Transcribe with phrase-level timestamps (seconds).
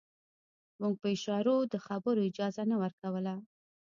[0.79, 3.33] موږ په اشارو د خبرو اجازه نه ورکوله.